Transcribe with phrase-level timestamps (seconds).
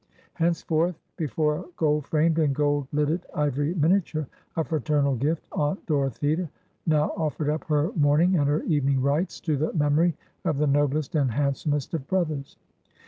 [0.33, 4.25] Henceforth, before a gold framed and gold lidded ivory miniature,
[4.57, 6.49] a fraternal gift aunt Dorothea
[6.87, 11.13] now offered up her morning and her evening rites, to the memory of the noblest
[11.13, 12.57] and handsomest of brothers.